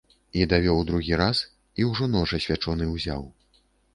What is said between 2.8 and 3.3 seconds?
ўзяў.